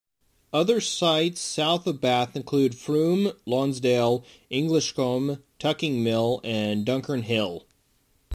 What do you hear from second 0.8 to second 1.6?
sites